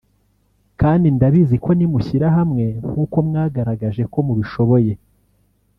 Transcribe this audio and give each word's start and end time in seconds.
kandi 0.81 1.07
ndabizi 1.15 1.55
ko 1.63 1.69
nimushyira 1.77 2.27
hamwe 2.37 2.65
nkuko 2.89 3.17
mwagaragaje 3.27 4.03
ko 4.11 4.17
mubishoboye 4.27 4.93